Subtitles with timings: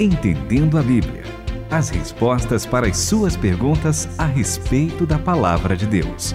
[0.00, 1.22] Entendendo a Bíblia.
[1.70, 6.34] As respostas para as suas perguntas a respeito da palavra de Deus.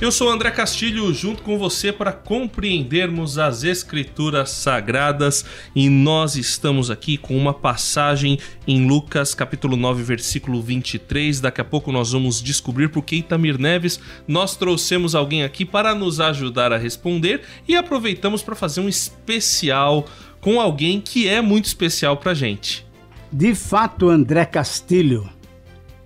[0.00, 5.44] Eu sou André Castilho, junto com você para compreendermos as Escrituras Sagradas
[5.74, 11.40] e nós estamos aqui com uma passagem em Lucas capítulo 9, versículo 23.
[11.40, 15.94] Daqui a pouco nós vamos descobrir por que Itamir Neves nós trouxemos alguém aqui para
[15.96, 20.06] nos ajudar a responder e aproveitamos para fazer um especial
[20.40, 22.86] com alguém que é muito especial para gente.
[23.30, 25.28] De fato, André Castilho,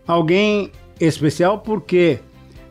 [0.06, 2.20] alguém especial porque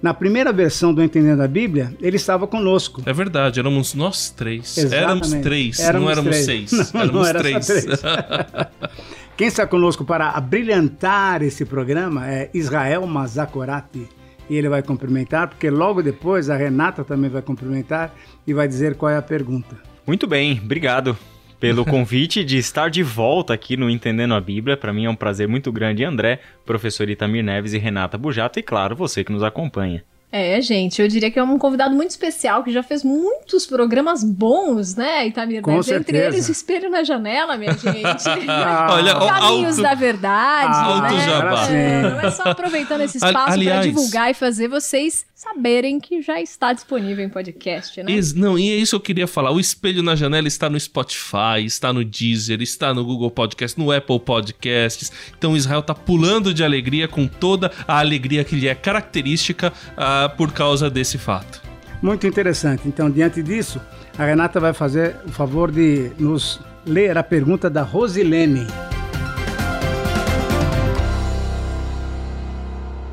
[0.02, 3.04] na primeira versão do Entendendo a Bíblia, ele estava conosco.
[3.06, 4.78] É verdade, éramos nós três.
[4.78, 5.04] Exatamente.
[5.04, 6.46] Éramos três, Éramos não éramos três.
[6.70, 6.72] seis.
[6.92, 7.66] Não, éramos não era três.
[7.68, 7.86] três.
[9.38, 14.08] Quem está conosco para abrilhantar esse programa é Israel Mazakorati.
[14.50, 18.14] E ele vai cumprimentar, porque logo depois a Renata também vai cumprimentar
[18.46, 19.78] e vai dizer qual é a pergunta.
[20.06, 21.18] Muito bem, obrigado
[21.62, 24.76] pelo convite de estar de volta aqui no Entendendo a Bíblia.
[24.76, 28.64] Para mim é um prazer muito grande, André, professor Itamir Neves e Renata Bujato, e
[28.64, 30.04] claro, você que nos acompanha.
[30.34, 34.24] É, gente, eu diria que é um convidado muito especial que já fez muitos programas
[34.24, 35.90] bons, né, Itamir Com Neves?
[35.90, 37.84] Entre eles, Espelho na Janela, minha gente.
[38.90, 41.26] Olha, Caminhos alto- da Verdade, Alto né?
[41.26, 41.68] jabá.
[41.70, 46.40] É, não é só aproveitando esse espaço para divulgar e fazer vocês saberem que já
[46.40, 48.12] está disponível em podcast, né?
[48.12, 49.50] Ex- não, e é isso que eu queria falar.
[49.50, 53.92] O Espelho na Janela está no Spotify, está no Deezer, está no Google Podcast, no
[53.92, 55.12] Apple Podcasts.
[55.36, 59.74] Então o Israel tá pulando de alegria com toda a alegria que lhe é característica
[59.98, 61.60] ah, por causa desse fato.
[62.04, 62.84] Muito interessante.
[62.88, 63.82] Então, diante disso,
[64.20, 68.68] a Renata vai fazer o favor de nos ler a pergunta da Rosilene.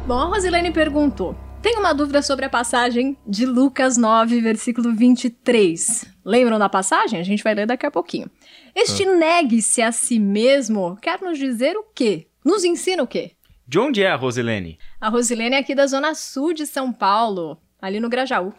[0.06, 1.34] Bom, a Rosilene perguntou:
[1.68, 6.06] Tenho uma dúvida sobre a passagem de Lucas 9, versículo 23.
[6.24, 7.20] Lembram da passagem?
[7.20, 8.30] A gente vai ler daqui a pouquinho.
[8.74, 12.26] Este negue-se a si mesmo quer nos dizer o quê?
[12.42, 13.32] Nos ensina o quê?
[13.66, 14.78] De onde é a Rosilene?
[14.98, 18.54] A Rosilene é aqui da zona sul de São Paulo, ali no Grajaú.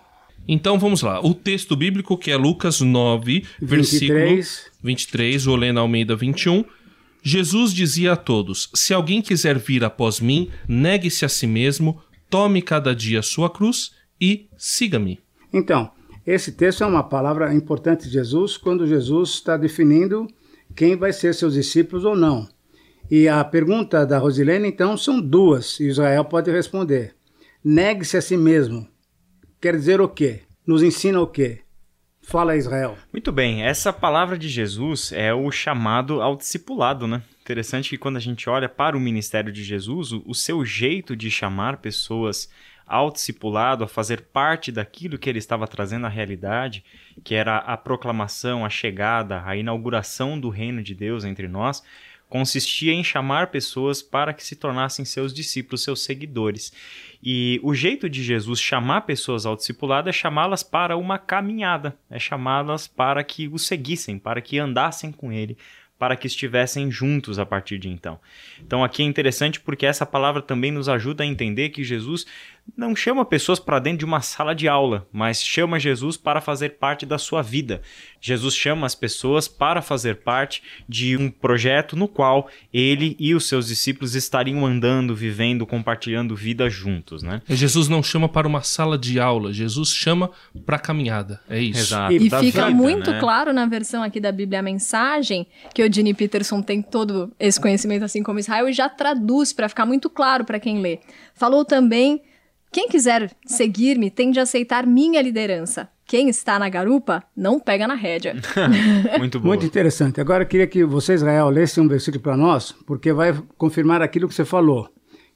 [0.47, 1.19] Então vamos lá.
[1.19, 4.71] O texto bíblico que é Lucas 9, versículo 23.
[4.83, 6.63] 23, o Helena Almeida 21.
[7.23, 12.61] Jesus dizia a todos: Se alguém quiser vir após mim, negue-se a si mesmo, tome
[12.61, 15.19] cada dia sua cruz e siga-me.
[15.51, 15.91] Então,
[16.25, 20.27] esse texto é uma palavra importante de Jesus quando Jesus está definindo
[20.75, 22.47] quem vai ser seus discípulos ou não.
[23.09, 27.15] E a pergunta da Rosilene, então, são duas, e Israel pode responder.
[27.63, 28.87] Negue-se a si mesmo.
[29.59, 30.41] Quer dizer o quê?
[30.65, 31.61] Nos ensina o quê?
[32.29, 32.95] Fala, Israel.
[33.11, 37.23] Muito bem, essa palavra de Jesus é o chamado ao discipulado, né?
[37.41, 41.31] Interessante que quando a gente olha para o ministério de Jesus, o, seu jeito de
[41.31, 42.47] chamar pessoas
[42.85, 46.85] ao discipulado, a fazer parte daquilo que ele estava trazendo à realidade,
[47.23, 51.83] que era a proclamação, a chegada, a inauguração do reino de Deus entre nós,
[52.29, 56.71] consistia em chamar pessoas para que se tornassem seus discípulos, seus seguidores.
[57.21, 62.19] E o jeito de Jesus chamar pessoas ao discipulado é chamá-las para uma caminhada, é
[62.19, 65.57] chamá-las para que o seguissem, para que andassem com ele,
[65.97, 68.17] para que estivessem juntos a partir de então.
[68.61, 72.25] Então aqui é interessante porque essa palavra também nos ajuda a entender que Jesus
[72.75, 76.77] não chama pessoas para dentro de uma sala de aula, mas chama Jesus para fazer
[76.77, 77.81] parte da sua vida.
[78.21, 83.47] Jesus chama as pessoas para fazer parte de um projeto no qual ele e os
[83.47, 87.41] seus discípulos estariam andando, vivendo, compartilhando vida juntos, né?
[87.47, 90.31] Jesus não chama para uma sala de aula, Jesus chama
[90.65, 91.39] para a caminhada.
[91.49, 91.79] É isso.
[91.79, 92.13] Exato.
[92.13, 93.19] E fica vida, muito né?
[93.19, 97.59] claro na versão aqui da Bíblia a mensagem que o Gene Peterson tem todo esse
[97.59, 100.99] conhecimento assim como Israel e já traduz para ficar muito claro para quem lê.
[101.33, 102.21] Falou também:
[102.71, 105.89] quem quiser seguir-me tem de aceitar minha liderança.
[106.05, 108.35] Quem está na garupa não pega na rédea.
[109.17, 109.47] Muito bom.
[109.47, 110.19] Muito interessante.
[110.19, 114.27] Agora eu queria que você, Israel, lesse um versículo para nós, porque vai confirmar aquilo
[114.27, 114.89] que você falou,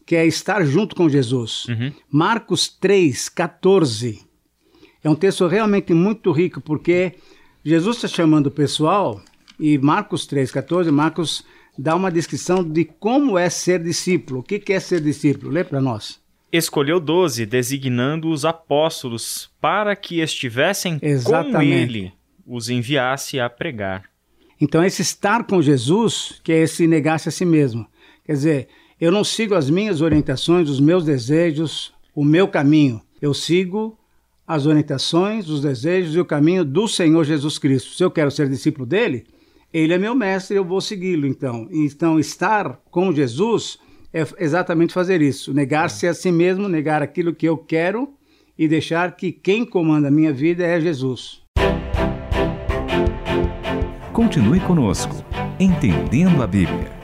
[0.05, 1.67] que é estar junto com Jesus.
[2.09, 4.21] Marcos 3, 14.
[5.03, 7.13] É um texto realmente muito rico, porque
[7.63, 9.21] Jesus está chamando o pessoal,
[9.59, 11.45] e Marcos 3, 14, Marcos
[11.77, 14.39] dá uma descrição de como é ser discípulo.
[14.39, 15.51] O que que é ser discípulo?
[15.51, 16.22] Lê para nós.
[16.53, 21.71] Escolheu doze, designando os apóstolos para que estivessem com Exatamente.
[21.71, 22.13] ele,
[22.45, 24.03] os enviasse a pregar.
[24.61, 27.87] Então, esse estar com Jesus, que é esse negar-se a si mesmo.
[28.23, 28.67] Quer dizer,
[29.01, 33.01] eu não sigo as minhas orientações, os meus desejos, o meu caminho.
[33.19, 33.97] Eu sigo
[34.47, 37.95] as orientações, os desejos e o caminho do Senhor Jesus Cristo.
[37.95, 39.25] Se eu quero ser discípulo dele,
[39.73, 41.67] ele é meu mestre, eu vou segui-lo, então.
[41.71, 43.79] Então, estar com Jesus
[44.13, 48.13] é exatamente fazer isso, negar-se a si mesmo, negar aquilo que eu quero
[48.57, 51.41] e deixar que quem comanda a minha vida é Jesus.
[54.13, 55.25] Continue conosco.
[55.59, 57.02] Entendendo a Bíblia.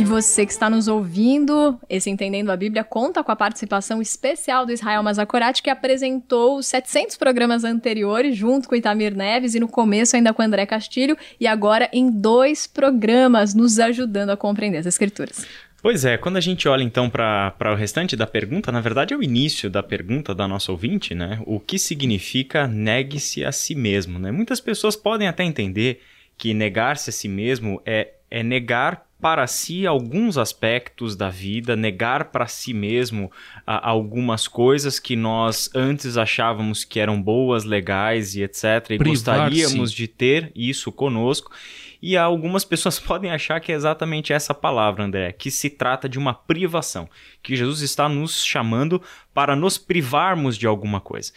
[0.00, 4.64] E você que está nos ouvindo, esse Entendendo a Bíblia conta com a participação especial
[4.64, 9.68] do Israel Mazakorati, que apresentou os 700 programas anteriores junto com Itamir Neves e no
[9.68, 14.86] começo ainda com André Castilho e agora em dois programas nos ajudando a compreender as
[14.86, 15.46] escrituras.
[15.82, 19.16] Pois é, quando a gente olha então para o restante da pergunta, na verdade é
[19.18, 21.42] o início da pergunta da nossa ouvinte, né?
[21.44, 24.30] O que significa negue-se a si mesmo, né?
[24.30, 26.00] Muitas pessoas podem até entender
[26.38, 32.26] que negar-se a si mesmo é, é negar para si alguns aspectos da vida, negar
[32.26, 33.30] para si mesmo
[33.66, 38.90] a, algumas coisas que nós antes achávamos que eram boas, legais e etc.
[38.90, 41.52] E gostaríamos de ter isso conosco.
[42.02, 46.18] E algumas pessoas podem achar que é exatamente essa palavra, André, que se trata de
[46.18, 47.08] uma privação,
[47.42, 49.02] que Jesus está nos chamando
[49.34, 51.32] para nos privarmos de alguma coisa.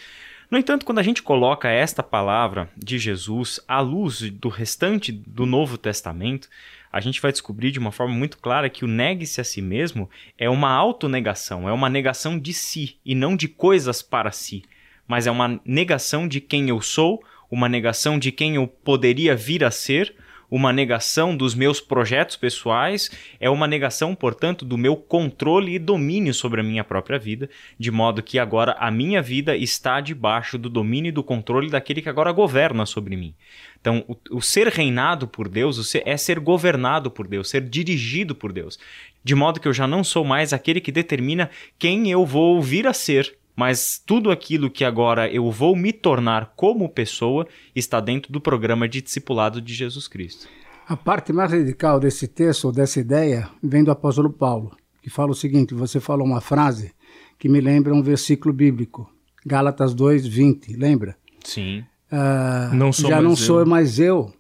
[0.49, 5.47] No entanto, quando a gente coloca esta palavra de Jesus à luz do restante do
[5.47, 6.47] Novo Testamento,
[6.93, 10.07] a gente vai descobrir de uma forma muito clara que o negue-se a si mesmo
[10.37, 14.61] é uma autonegação, é uma negação de si e não de coisas para si,
[15.07, 19.63] mas é uma negação de quem eu sou, uma negação de quem eu poderia vir
[19.63, 20.15] a ser,
[20.55, 23.09] uma negação dos meus projetos pessoais,
[23.39, 27.89] é uma negação, portanto, do meu controle e domínio sobre a minha própria vida, de
[27.89, 32.09] modo que agora a minha vida está debaixo do domínio e do controle daquele que
[32.09, 33.33] agora governa sobre mim.
[33.81, 38.35] Então, o, o ser reinado por Deus ser, é ser governado por Deus, ser dirigido
[38.35, 38.77] por Deus.
[39.23, 41.49] De modo que eu já não sou mais aquele que determina
[41.79, 46.53] quem eu vou vir a ser, mas tudo aquilo que agora eu vou me tornar
[46.55, 50.47] como pessoa está dentro do programa de discipulado de Jesus Cristo.
[50.87, 55.31] A parte mais radical desse texto, ou dessa ideia, vem do apóstolo Paulo, que fala
[55.31, 56.91] o seguinte: você falou uma frase
[57.39, 59.09] que me lembra um versículo bíblico,
[59.45, 61.15] Gálatas 2, 20, lembra?
[61.43, 61.83] Sim.
[62.11, 63.35] Uh, não já não eu.
[63.35, 64.31] sou mais eu,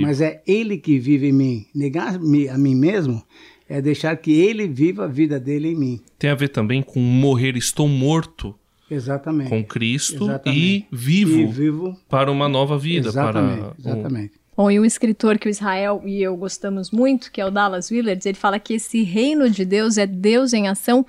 [0.00, 1.66] mas é Ele que vive em mim.
[1.74, 3.22] Negar-me a mim mesmo
[3.68, 6.00] é deixar que Ele viva a vida dele em mim.
[6.18, 8.54] Tem a ver também com morrer, estou morto
[8.94, 9.50] Exatamente.
[9.50, 10.60] com Cristo Exatamente.
[10.60, 13.08] e vivo, e vivo para uma nova vida.
[13.08, 13.60] Exatamente.
[13.60, 14.32] Para Exatamente.
[14.56, 17.90] Bom, e um escritor que o Israel e eu gostamos muito, que é o Dallas
[17.90, 21.06] Willard, ele fala que esse reino de Deus é Deus em ação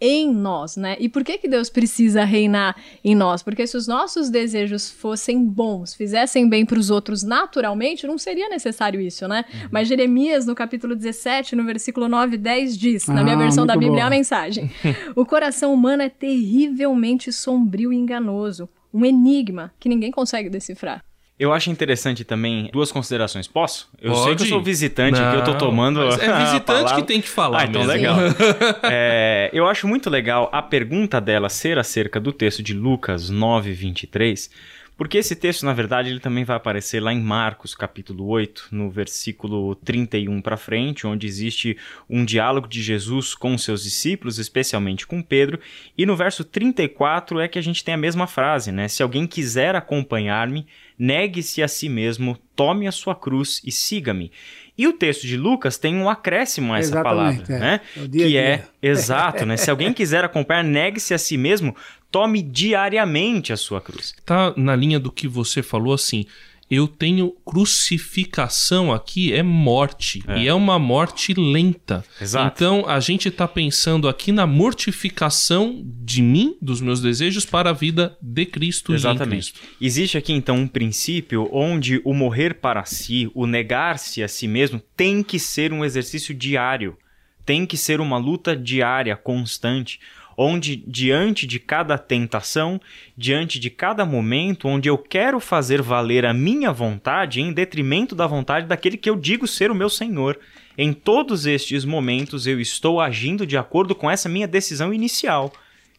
[0.00, 0.96] em nós, né?
[0.98, 3.42] E por que que Deus precisa reinar em nós?
[3.42, 8.48] Porque se os nossos desejos fossem bons, fizessem bem para os outros naturalmente, não seria
[8.48, 9.44] necessário isso, né?
[9.52, 9.68] Uhum.
[9.70, 13.38] Mas Jeremias, no capítulo 17, no versículo 9 e 10, diz, ah, na minha ah,
[13.38, 14.70] versão da Bíblia, a mensagem:
[15.16, 21.02] O coração humano é terrivelmente sombrio e enganoso, um enigma que ninguém consegue decifrar.
[21.38, 23.46] Eu acho interessante também duas considerações.
[23.46, 23.88] Posso?
[24.00, 24.24] Eu Pode.
[24.24, 26.00] sei que eu sou visitante, Não, que eu tô tomando.
[26.18, 27.60] é visitante que tem que falar.
[27.60, 27.92] Ah, então mesmo.
[27.92, 28.18] legal.
[28.82, 33.70] é, eu acho muito legal a pergunta dela ser acerca do texto de Lucas 9,
[33.70, 34.50] 23.
[34.98, 38.90] Porque esse texto, na verdade, ele também vai aparecer lá em Marcos, capítulo 8, no
[38.90, 41.78] versículo 31 para frente, onde existe
[42.10, 45.60] um diálogo de Jesus com seus discípulos, especialmente com Pedro,
[45.96, 48.88] e no verso 34 é que a gente tem a mesma frase, né?
[48.88, 50.66] Se alguém quiser acompanhar-me,
[50.98, 54.32] negue-se a si mesmo, tome a sua cruz e siga-me.
[54.76, 57.58] E o texto de Lucas tem um acréscimo a essa Exatamente, palavra, é.
[57.58, 57.80] né?
[57.96, 59.56] É que é exato, né?
[59.56, 61.74] Se alguém quiser acompanhar, negue-se a si mesmo,
[62.10, 64.14] tome diariamente a sua cruz.
[64.24, 66.26] Tá na linha do que você falou assim,
[66.70, 70.22] eu tenho crucificação aqui, é morte.
[70.28, 70.40] É.
[70.40, 72.04] E é uma morte lenta.
[72.20, 72.52] Exato.
[72.54, 77.72] Então a gente está pensando aqui na mortificação de mim, dos meus desejos, para a
[77.72, 79.52] vida de Cristo Exatamente.
[79.52, 79.60] Cristo.
[79.80, 84.82] Existe aqui então um princípio onde o morrer para si, o negar-se a si mesmo,
[84.94, 86.98] tem que ser um exercício diário.
[87.46, 89.98] Tem que ser uma luta diária, constante
[90.40, 92.80] onde diante de cada tentação,
[93.16, 98.24] diante de cada momento onde eu quero fazer valer a minha vontade em detrimento da
[98.24, 100.38] vontade daquele que eu digo ser o meu Senhor.
[100.78, 105.52] Em todos estes momentos eu estou agindo de acordo com essa minha decisão inicial,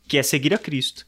[0.08, 1.06] que é seguir a Cristo.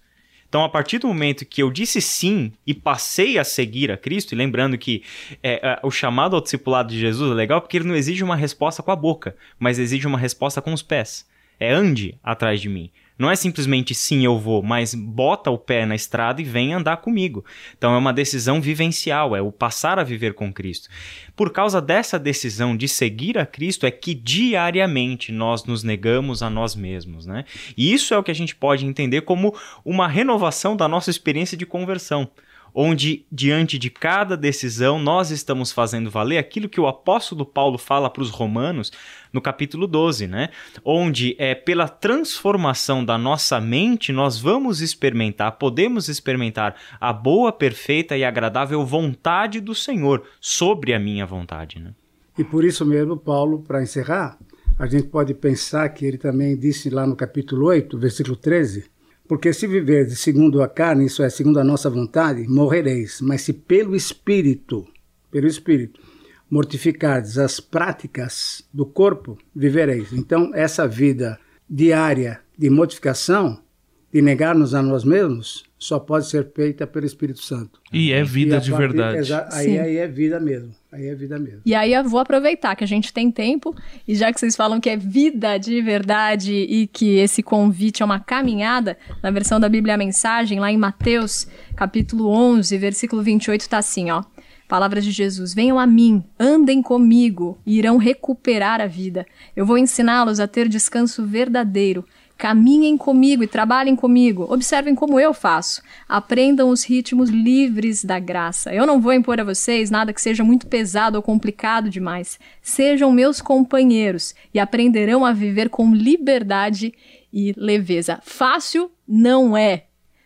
[0.49, 4.33] Então, a partir do momento que eu disse sim e passei a seguir a Cristo,
[4.33, 5.03] e lembrando que
[5.41, 8.35] é, é, o chamado ao discipulado de Jesus é legal porque ele não exige uma
[8.35, 11.25] resposta com a boca, mas exige uma resposta com os pés.
[11.57, 12.91] É ande atrás de mim.
[13.21, 16.97] Não é simplesmente sim, eu vou, mas bota o pé na estrada e vem andar
[16.97, 17.45] comigo.
[17.77, 20.89] Então é uma decisão vivencial, é o passar a viver com Cristo.
[21.35, 26.49] Por causa dessa decisão de seguir a Cristo é que diariamente nós nos negamos a
[26.49, 27.45] nós mesmos, né?
[27.77, 31.55] E isso é o que a gente pode entender como uma renovação da nossa experiência
[31.55, 32.27] de conversão
[32.73, 38.09] onde diante de cada decisão nós estamos fazendo valer aquilo que o apóstolo Paulo fala
[38.09, 38.91] para os romanos
[39.31, 40.49] no capítulo 12, né?
[40.83, 48.17] Onde é pela transformação da nossa mente nós vamos experimentar, podemos experimentar a boa, perfeita
[48.17, 51.93] e agradável vontade do Senhor sobre a minha vontade, né?
[52.37, 54.37] E por isso mesmo, Paulo, para encerrar,
[54.79, 58.89] a gente pode pensar que ele também disse lá no capítulo 8, versículo 13,
[59.31, 63.21] porque se viverdes segundo a carne, isso é, segundo a nossa vontade, morrereis.
[63.21, 64.85] Mas se pelo Espírito,
[65.31, 66.01] pelo Espírito,
[66.49, 70.11] mortificardes as práticas do corpo, vivereis.
[70.11, 73.63] Então, essa vida diária de mortificação,
[74.11, 77.81] de negar-nos a nós mesmos, só pode ser feita pelo Espírito Santo.
[77.91, 79.33] E é vida de partir, verdade.
[79.51, 80.69] Aí, aí é vida mesmo.
[80.91, 81.61] Aí é vida mesmo.
[81.65, 83.75] E aí eu vou aproveitar que a gente tem tempo,
[84.07, 88.05] e já que vocês falam que é vida de verdade e que esse convite é
[88.05, 93.67] uma caminhada, na versão da Bíblia a Mensagem, lá em Mateus, capítulo 11, versículo 28,
[93.67, 94.23] tá assim, ó.
[94.67, 99.25] Palavras de Jesus: Venham a mim, andem comigo e irão recuperar a vida.
[99.55, 102.05] Eu vou ensiná-los a ter descanso verdadeiro.
[102.41, 104.51] Caminhem comigo e trabalhem comigo.
[104.51, 105.79] Observem como eu faço.
[106.09, 108.73] Aprendam os ritmos livres da graça.
[108.73, 112.39] Eu não vou impor a vocês nada que seja muito pesado ou complicado demais.
[112.59, 116.91] Sejam meus companheiros e aprenderão a viver com liberdade
[117.31, 118.19] e leveza.
[118.23, 119.83] Fácil não é,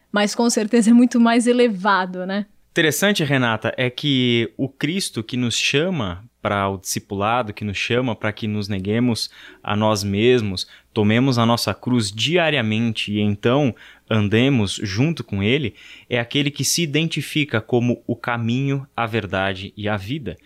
[0.09, 2.45] mas com certeza é muito mais elevado, né?
[2.71, 8.15] Interessante, Renata, é que o Cristo que nos chama para o discipulado, que nos chama
[8.15, 9.31] para que nos neguemos
[9.63, 13.75] a nós mesmos, tomemos a nossa cruz diariamente e então
[14.09, 15.75] andemos junto com Ele,
[16.09, 20.37] é aquele que se identifica como o caminho, a verdade e a vida.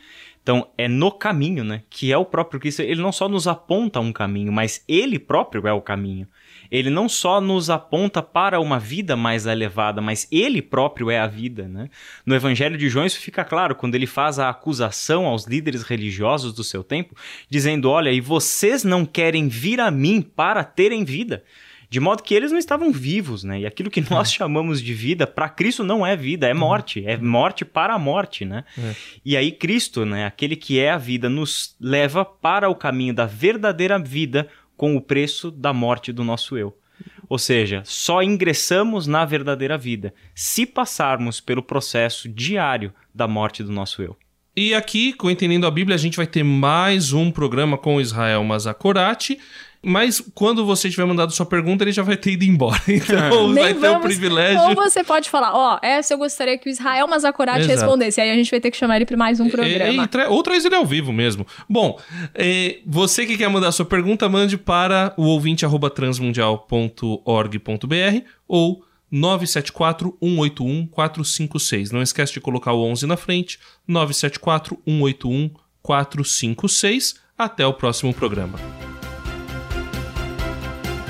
[0.41, 2.81] Então, é no caminho, né, que é o próprio Cristo.
[2.81, 6.27] Ele não só nos aponta um caminho, mas ele próprio é o caminho
[6.71, 11.27] ele não só nos aponta para uma vida mais elevada, mas ele próprio é a
[11.27, 11.67] vida.
[11.67, 11.89] Né?
[12.25, 16.53] No Evangelho de João, isso fica claro quando ele faz a acusação aos líderes religiosos
[16.53, 17.15] do seu tempo,
[17.49, 21.43] dizendo: Olha, e vocês não querem vir a mim para terem vida.
[21.89, 23.61] De modo que eles não estavam vivos, né?
[23.61, 24.31] E aquilo que nós é.
[24.37, 27.03] chamamos de vida, para Cristo não é vida, é morte.
[27.05, 28.63] É morte para a morte, né?
[28.77, 28.95] É.
[29.25, 30.25] E aí Cristo, né?
[30.25, 35.01] Aquele que é a vida, nos leva para o caminho da verdadeira vida, com o
[35.01, 36.77] preço da morte do nosso eu.
[37.27, 43.71] Ou seja, só ingressamos na verdadeira vida se passarmos pelo processo diário da morte do
[43.71, 44.15] nosso eu.
[44.55, 48.43] E aqui, com Entendendo a Bíblia, a gente vai ter mais um programa com Israel
[48.43, 49.39] Mazakorati.
[49.81, 52.77] Mas quando você tiver mandado sua pergunta, ele já vai ter ido embora.
[52.89, 54.59] Então vai ter o privilégio.
[54.61, 58.19] Ou você pode falar, ó, oh, essa eu gostaria que o Israel Mazakorati respondesse.
[58.19, 60.03] Aí a gente vai ter que chamar ele para mais um programa.
[60.03, 61.47] E, e, ou traz ele ao vivo mesmo.
[61.69, 61.97] Bom,
[62.35, 70.87] é, você que quer mandar sua pergunta, mande para o ouvinte transmundial.org.br ou 974 181
[70.87, 71.91] 456.
[71.91, 73.59] Não esquece de colocar o 11 na frente.
[73.87, 75.49] 974 181
[75.81, 77.15] 456.
[77.37, 78.59] Até o próximo programa.